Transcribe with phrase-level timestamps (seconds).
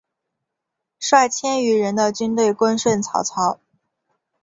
[0.99, 3.59] 率千余人的军队归顺曹操。